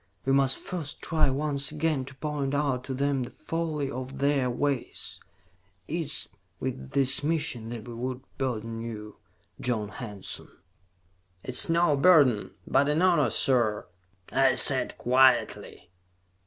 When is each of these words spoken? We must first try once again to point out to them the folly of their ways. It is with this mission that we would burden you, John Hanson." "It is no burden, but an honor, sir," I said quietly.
We 0.25 0.33
must 0.33 0.57
first 0.57 0.99
try 1.03 1.29
once 1.29 1.71
again 1.71 2.05
to 2.05 2.15
point 2.15 2.55
out 2.55 2.83
to 2.85 2.95
them 2.95 3.21
the 3.21 3.29
folly 3.29 3.91
of 3.91 4.17
their 4.17 4.49
ways. 4.49 5.19
It 5.87 5.93
is 5.93 6.29
with 6.59 6.93
this 6.93 7.21
mission 7.23 7.69
that 7.69 7.87
we 7.87 7.93
would 7.93 8.23
burden 8.39 8.81
you, 8.81 9.17
John 9.59 9.89
Hanson." 9.89 10.49
"It 11.43 11.49
is 11.51 11.69
no 11.69 11.95
burden, 11.95 12.49
but 12.65 12.89
an 12.89 13.03
honor, 13.03 13.29
sir," 13.29 13.85
I 14.31 14.55
said 14.55 14.97
quietly. 14.97 15.91